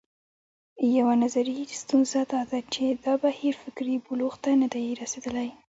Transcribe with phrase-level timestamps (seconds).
[0.97, 5.49] یوه نظري ستونزه دا ده چې دا بهیر فکري بلوغ ته نه دی رسېدلی.